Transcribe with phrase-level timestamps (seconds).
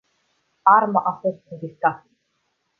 [0.77, 2.09] Arma a fost confiscată.